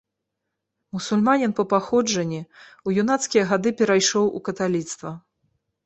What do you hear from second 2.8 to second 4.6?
у юнацкія гады перайшоў у